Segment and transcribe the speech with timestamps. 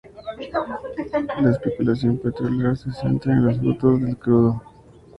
[1.43, 4.59] La especulación petrolera se centra en los futuros del crudo.